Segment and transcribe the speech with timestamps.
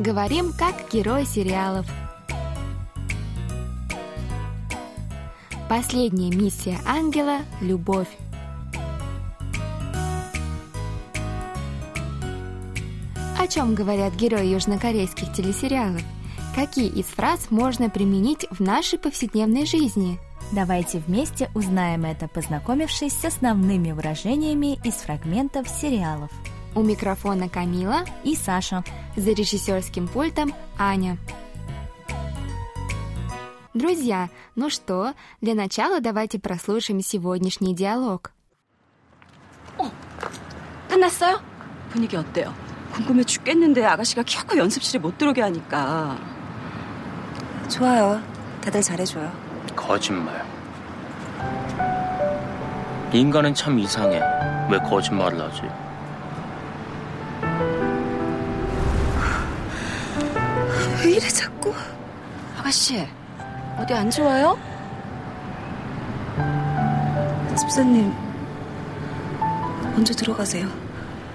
[0.00, 1.86] Говорим как герои сериалов.
[5.68, 8.08] Последняя миссия ангела– любовь.
[13.38, 16.02] О чем говорят герои южнокорейских телесериалов?
[16.56, 20.18] Какие из фраз можно применить в нашей повседневной жизни?
[20.50, 26.32] Давайте вместе узнаем это, познакомившись с основными выражениями из фрагментов сериалов.
[26.75, 28.83] У микрофона Камила И Саша.
[29.15, 31.17] за режиссерским пультом Аня.
[33.73, 38.31] Друзья, ну что, для начала давайте прослушаем сегодняшний диалог.
[40.89, 41.39] 끝났어요?
[41.91, 42.53] 분위기 어때요?
[42.93, 46.17] 궁금해 죽겠는데 아가씨가 키워코 연습실에 못 들어오게 하니까
[47.69, 48.21] 좋아요.
[48.61, 49.31] 다들 잘해줘요.
[49.75, 50.43] 거짓말.
[53.13, 54.19] 인간은 참 이상해.
[54.69, 55.61] 왜 거짓말을 하지?
[61.03, 61.73] 왜 이래 자꾸?
[62.57, 63.07] 아가씨
[63.77, 64.57] 어디 안 좋아요?
[67.57, 68.13] 집사님
[69.93, 70.67] 먼저 들어가세요.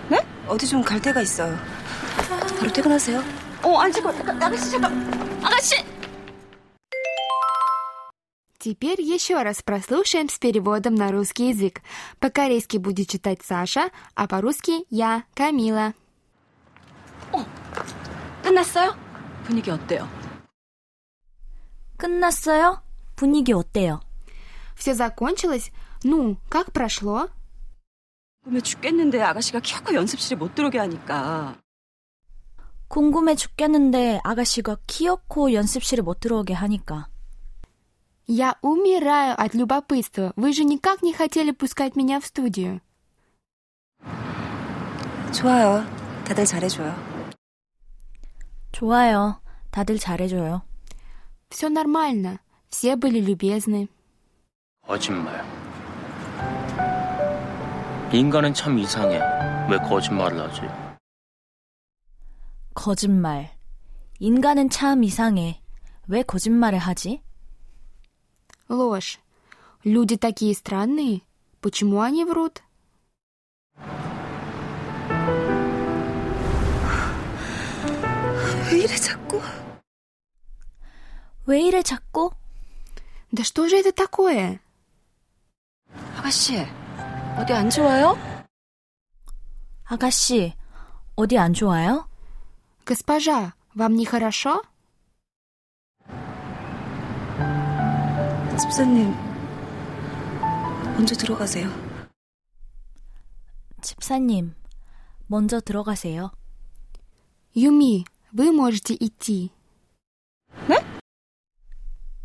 [0.09, 0.19] 네?
[0.47, 1.57] 어디 좀 갈 데가 있어요.
[2.59, 3.23] 바로 퇴근하세요.
[3.63, 5.77] 어 아니 잠깐 아가씨 잠깐 아가씨
[8.59, 11.83] Теперь еще раз прослушаем с переводом на русский язык.
[12.19, 15.93] По-корейски будет читать Саша, а по-русски я, Камила.
[18.43, 18.95] 끝났어요?
[19.49, 20.09] 분위기 어때요?
[21.97, 22.83] 끝났어요?
[23.17, 24.01] 분위기 어때요?
[24.75, 25.71] Все закончилось?
[26.05, 27.29] Ну, как прошло?
[28.45, 31.57] 궁금해 죽겠는데 아가씨가 키워코 연습실에 못 들어오게 하니까
[32.89, 37.09] 궁금해 죽겠는데 아가씨가 키어코 연습실에 못 들어오게 하니까.
[38.27, 40.33] Я умираю от любопытства.
[40.37, 42.81] Вы же никак не хотели пускать меня в студию.
[45.33, 45.85] 좋아요.
[46.25, 47.08] 다들 잘해줘요.
[48.79, 49.41] 좋아요.
[49.71, 50.63] 다들 잘해줘요.
[51.51, 52.39] Все нормально.
[52.71, 53.89] Все были любезны.
[54.87, 55.45] 거짓말.
[58.13, 59.21] 인간은 참 이상해.
[59.71, 60.63] 왜 거짓말을 하지?
[62.75, 63.51] 거짓말.
[64.19, 65.61] 인간은 참 이상해.
[66.07, 67.23] 왜 거짓말을 하지?
[68.69, 69.19] Ложь.
[69.85, 71.21] Люди такие странные.
[71.61, 72.63] Почему они врут?
[78.71, 79.41] 왜 이래 자꾸?
[81.47, 82.31] 왜 이래 자꾸?
[83.33, 84.61] Да что же это такое?
[86.17, 86.67] 아가씨
[87.37, 88.17] 어디 안 좋아요?
[89.85, 90.55] 아가씨,
[91.17, 92.09] 어디 안 좋아요?
[92.87, 94.63] Госпожа, вам нехорошо?
[98.59, 99.13] 집사님
[100.97, 101.69] 먼저 들어가세요.
[103.83, 104.55] 집사님,
[105.27, 106.31] 먼저 들어가세요.
[107.57, 109.51] Юми, вы можете идти.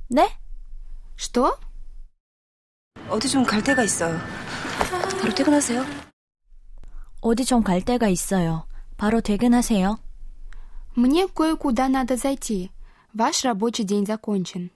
[0.09, 0.27] 네?
[1.15, 1.57] Что?
[3.09, 4.17] 어디 좀 갈 데가 있어요.
[5.21, 5.85] 바로 퇴근하세요.
[7.21, 8.65] 어디 좀 갈 데가 있어요.
[8.97, 9.99] 바로 퇴근하세요.
[10.95, 12.71] Мне кое-куда надо зайти.
[13.13, 14.69] Ваш рабочий день закончен.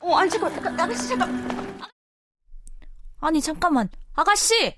[0.00, 1.62] 어 아니 잠깐 아가씨 잠깐
[3.20, 3.88] 아니, 잠깐만.
[4.14, 4.76] 아가씨!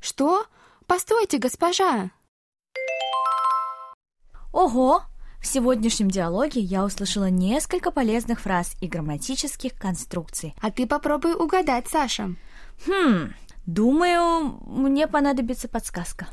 [0.00, 0.44] Что?
[0.88, 2.10] Постойте, госпожа.
[4.55, 5.03] Ого!
[5.41, 10.55] В сегодняшнем диалоге я услышала несколько полезных фраз и грамматических конструкций.
[10.61, 12.35] А ты попробуй угадать, Саша.
[12.87, 13.33] Хм,
[13.65, 16.29] думаю, мне понадобится подсказка.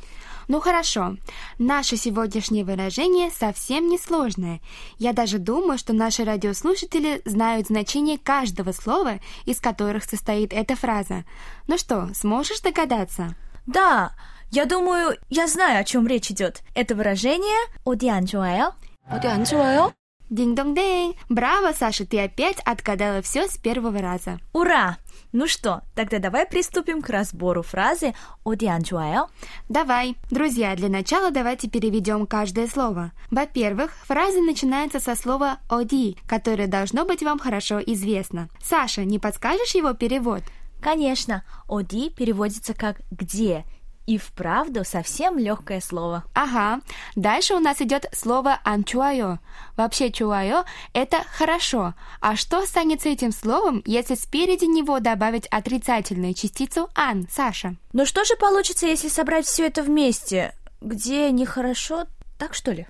[0.47, 1.17] Ну хорошо,
[1.59, 4.61] наше сегодняшнее выражение совсем не сложное.
[4.99, 11.25] Я даже думаю, что наши радиослушатели знают значение каждого слова, из которых состоит эта фраза.
[11.67, 13.35] Ну что, сможешь догадаться?
[13.67, 14.13] Да,
[14.55, 16.63] я думаю, я знаю, о чем речь идет.
[16.75, 18.73] Это выражение «어디 안 좋아요».
[19.09, 19.93] «어디 안 좋아요»?
[20.29, 21.17] 딩동댕!
[21.31, 24.41] Браво, Саша, ты опять отгадала все с первого раза.
[24.53, 24.99] Ура!
[25.33, 28.15] Ну что, тогда давай приступим к разбору фразы
[28.45, 29.29] «Оди анчуаё».
[29.71, 30.17] Давай.
[30.31, 33.13] Друзья, для начала давайте переведем каждое слово.
[33.31, 38.51] Во-первых, фраза начинается со слова «оди», которое должно быть вам хорошо известно.
[38.63, 40.43] Саша, не подскажешь его перевод?
[40.83, 43.65] Конечно, «оди» переводится как «где»,
[44.07, 46.25] и вправду совсем легкое слово.
[46.35, 46.81] Ага.
[47.15, 49.39] Дальше у нас идет слово «анчуайо».
[49.77, 51.95] Вообще «чуайо»— это «хорошо».
[52.21, 57.77] А что станет с этим словом, если спереди него добавить отрицательную частицу «ан», Саша?
[57.93, 60.55] Ну что же получится, если собрать все это вместе?
[60.81, 62.07] Где нехорошо,
[62.39, 62.87] так что ли?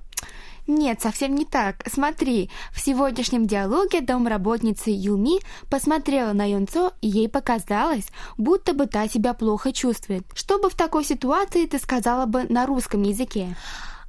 [0.66, 1.82] Нет, совсем не так.
[1.92, 8.06] Смотри, в сегодняшнем диалоге домработница Юми посмотрела на Юнцо, и ей показалось,
[8.38, 10.24] будто бы та себя плохо чувствует.
[10.34, 13.56] Что бы в такой ситуации ты сказала бы на русском языке?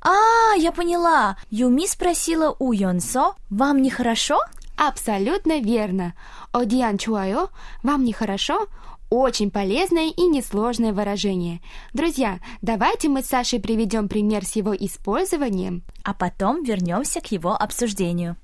[0.01, 1.37] А, я поняла.
[1.49, 4.39] Юми спросила у Йонсо, вам нехорошо?
[4.75, 6.13] Абсолютно верно.
[6.51, 7.49] Одиан чуайо,
[7.83, 8.67] вам нехорошо?
[9.12, 11.60] Очень полезное и несложное выражение.
[11.94, 15.82] Друзья, давайте мы с Сашей приведем пример с его использованием.
[16.04, 18.36] А потом вернемся к его обсуждению.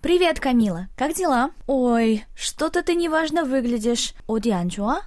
[0.00, 0.88] Привет, Камила.
[0.96, 1.50] Как дела?
[1.66, 4.14] Ой, что-то ты неважно выглядишь.
[4.26, 5.02] Оди анчуа?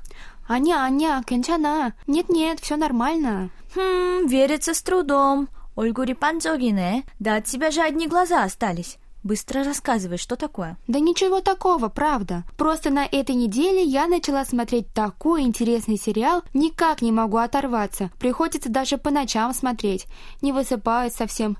[0.48, 1.94] Аня, Аня, 괜찮아.
[2.08, 3.50] Нет-нет, все нормально.
[3.76, 5.50] Хм, верится с трудом.
[5.76, 7.04] Ольгури панцогине.
[7.20, 8.98] Да от тебя же одни глаза остались.
[9.23, 10.79] Быстро рассказывай, что такое.
[10.87, 12.45] Да ничего такого, правда.
[12.57, 18.11] Просто на этой неделе я начала смотреть такой интересный сериал, никак не могу оторваться.
[18.19, 20.07] Приходится даже по ночам смотреть.
[20.41, 21.59] Не высыпаюсь совсем.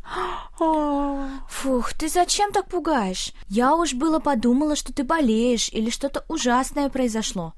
[0.59, 3.33] Фух, ты зачем так пугаешь?
[3.49, 7.55] Я уж было подумала, что ты болеешь или что-то ужасное произошло.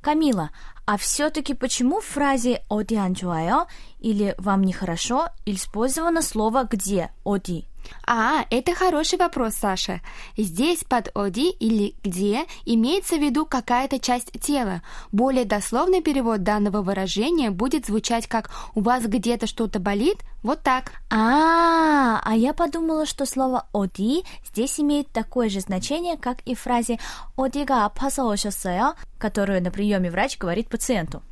[0.00, 0.50] Камила,
[0.86, 3.66] а все-таки почему в фразе «оди анчуайо»
[4.00, 7.66] или «вам нехорошо» использовано слово «где» «оди»?
[8.06, 10.00] А, это хороший вопрос, Саша.
[10.36, 14.82] Здесь под «оди» или «где» имеется в виду какая-то часть тела.
[15.12, 20.92] Более дословный перевод данного выражения будет звучать как «у вас где-то что-то болит?» Вот так.
[21.10, 26.60] А, -а, я подумала, что слово «оди» здесь имеет такое же значение, как и в
[26.60, 26.98] фразе
[27.36, 31.22] «одига опасаошосео», которую на приеме врач говорит пациенту.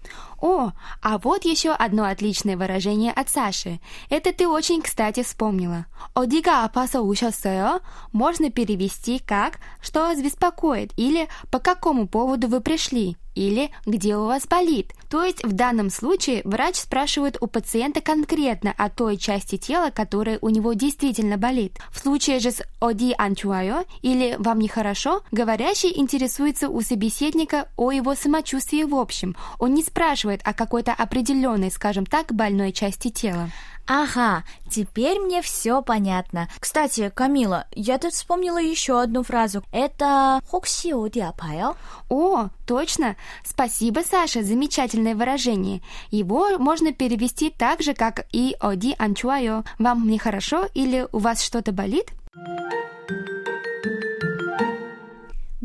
[0.40, 0.72] О,
[1.02, 3.80] а вот еще одно отличное выражение от Саши.
[4.10, 5.86] Это ты очень, кстати, вспомнила.
[6.14, 7.80] «Одига опасаошосео»
[8.12, 14.24] можно перевести как «что вас беспокоит» или «по какому поводу вы пришли» или «где у
[14.26, 14.92] вас болит».
[15.08, 20.38] То есть в данном случае врач спрашивает у пациента конкретно о той части тела, которая
[20.40, 21.78] у него действительно болит.
[21.92, 28.14] В случае же с «оди анчуайо» или «вам нехорошо», говорящий интересуется у собеседника о его
[28.16, 29.36] самочувствии в общем.
[29.60, 33.50] Он не спрашивает о какой-то определенной, скажем так, больной части тела.
[33.86, 36.48] Ага, теперь мне все понятно.
[36.58, 39.62] Кстати, Камила, я тут вспомнила еще одну фразу.
[39.70, 41.76] Это «хокси диапайл.
[42.08, 43.16] О, точно.
[43.44, 45.82] Спасибо, Саша, замечательное выражение.
[46.10, 49.64] Его можно перевести так же, как и «оди анчуайо».
[49.78, 52.10] «Вам мне хорошо» или «у вас что-то болит»?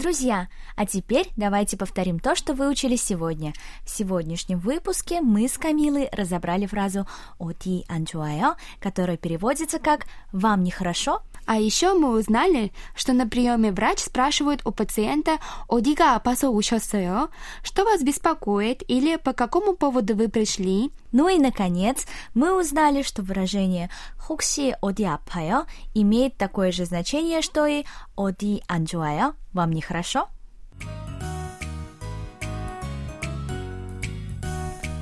[0.01, 3.53] Друзья, а теперь давайте повторим то, что выучили сегодня.
[3.85, 7.05] В сегодняшнем выпуске мы с Камилой разобрали фразу
[7.37, 13.71] «어디 안 좋아요», которая переводится как «вам нехорошо?» А еще мы узнали, что на приеме
[13.71, 17.29] врач спрашивает у пациента о «어디가 아파서 오셨어요»,
[17.63, 20.91] что вас беспокоит или по какому поводу вы пришли.
[21.11, 27.65] Ну и, наконец, мы узнали, что выражение 혹시 어디 아파요» имеет такое же значение, что
[27.65, 27.85] и
[28.15, 30.40] «어디 안 좋아요»– «вам нехорошо?» хорошо?